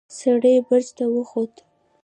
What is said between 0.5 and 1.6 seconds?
برج ته وخوت.